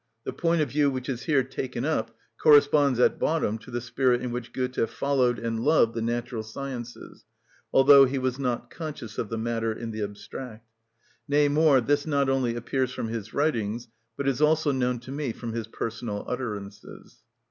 [0.23, 4.19] The point of view which is here taken up corresponds at bottom to the spirit
[4.19, 7.23] in which Goethe followed and loved the natural sciences,
[7.71, 10.67] although he was not conscious of the matter in the abstract.
[11.27, 15.33] Nay more, this not only appears from his writings, but is also known to me
[15.33, 17.19] from his personal utterances.